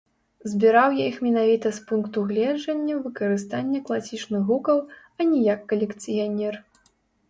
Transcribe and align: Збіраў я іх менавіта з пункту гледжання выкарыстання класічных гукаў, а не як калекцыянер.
Збіраў 0.53 0.95
я 0.99 1.05
іх 1.11 1.19
менавіта 1.25 1.73
з 1.75 1.79
пункту 1.91 2.25
гледжання 2.33 2.97
выкарыстання 3.05 3.85
класічных 3.93 4.41
гукаў, 4.53 4.85
а 5.19 5.33
не 5.33 5.47
як 5.53 5.61
калекцыянер. 5.73 6.63